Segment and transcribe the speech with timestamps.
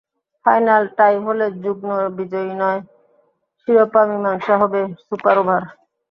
[0.45, 2.79] Final tie হলে যুগ্ম বিজয়ী নয়,
[3.61, 5.67] শিরোপা মীমাংসা হবে সুপার ওভারে।